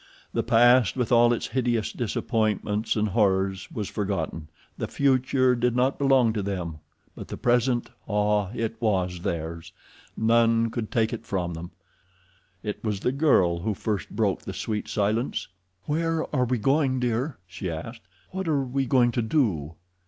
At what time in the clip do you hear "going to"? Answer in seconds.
18.87-19.21